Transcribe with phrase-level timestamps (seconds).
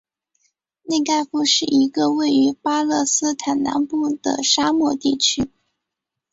[0.81, 5.51] 内盖夫是一个位于巴勒斯坦南部的沙漠地区。